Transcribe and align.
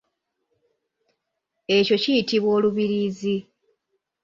Ekyo 1.77 1.95
kiyitibwa 2.03 2.49
olubiriizi. 2.57 3.35